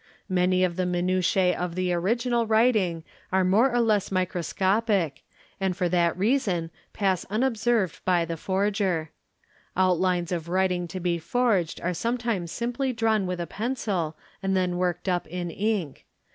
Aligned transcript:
Many 0.29 0.63
of 0.63 0.77
the 0.77 0.87
minutiae 0.87 1.55
of 1.55 1.75
the 1.75 1.93
origin 1.93 2.33
writing 2.47 3.03
are 3.31 3.43
more 3.43 3.71
or 3.71 3.79
less 3.81 4.11
microscopic 4.11 5.21
and 5.59 5.77
for 5.77 5.87
that 5.89 6.17
reason 6.17 6.71
pass 6.91 7.23
unobserv 7.25 8.01
by 8.03 8.25
the 8.25 8.35
forger. 8.35 9.11
Outlines 9.77 10.31
of 10.31 10.49
writing 10.49 10.87
to 10.87 10.99
be 10.99 11.19
forged' 11.19 11.79
are 11.81 11.93
sometimes 11.93 12.51
simply. 12.51 12.87
yar. 12.87 12.93
es 12.95 12.97
'"he 12.97 12.97
PHOTOGRAPHY 12.97 12.97
QAT 12.97 12.97
drawn 13.19 13.27
with 13.27 13.39
a 13.39 13.45
pencil 13.45 14.17
and 14.41 14.57
then 14.57 14.77
worked 14.77 15.07
up 15.07 15.27
in 15.27 15.51
ink. 15.51 16.07